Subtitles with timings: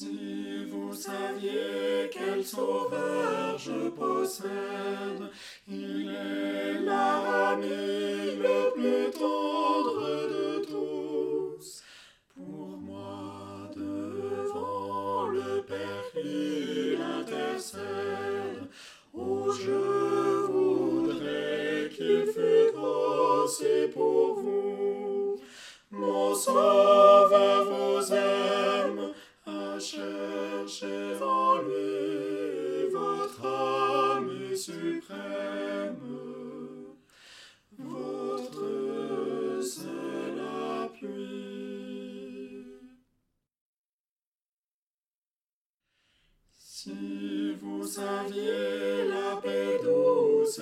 [0.00, 5.24] Si vous saviez quel sauveur je possède,
[5.68, 11.82] il est l'ami le plus tendre de tous.
[12.34, 18.70] Pour moi, devant le Père, il intercède.
[19.12, 25.36] Oh, je voudrais qu'il fût aussi pour vous.
[25.90, 26.69] Mon sauveur
[29.80, 35.96] à chercher en lui votre ami suprême,
[37.78, 40.38] votre seul
[40.82, 42.66] appui.
[46.58, 50.60] Si vous saviez la paix douce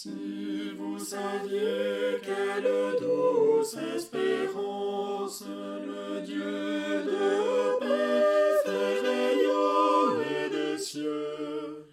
[0.00, 8.22] Si vous saviez quelle douce espérance le Dieu de paix
[8.64, 11.88] fait rayonner des cieux,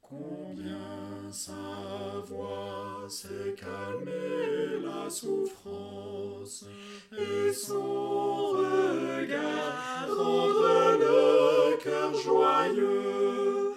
[0.00, 6.64] combien sa voix sait calmer la souffrance
[7.10, 13.72] et son regard rendre le cœur joyeux.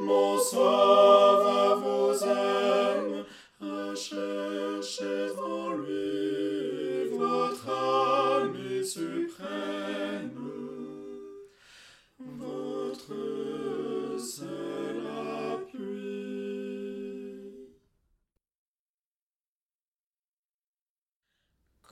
[0.00, 0.87] Mon sauveur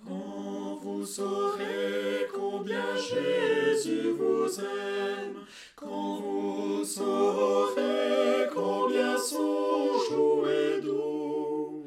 [0.04, 5.36] Quand vous saurez combien Jésus vous aime,
[5.74, 11.84] quand vous saurez combien son jouet d'eau,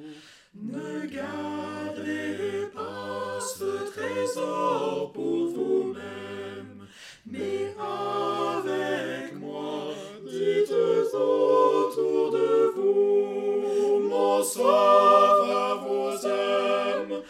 [0.55, 6.87] ne gardez pas ce trésor pour vous-même,
[7.25, 9.93] mais avec moi,
[10.23, 10.73] dites
[11.13, 17.21] autour de vous, mon sauveur vous aime.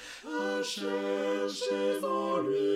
[0.63, 2.68] cherchez en lui.